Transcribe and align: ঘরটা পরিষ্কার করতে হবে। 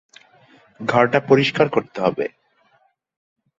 ঘরটা 0.79 1.19
পরিষ্কার 1.21 1.67
করতে 1.69 1.97
হবে। 2.01 2.25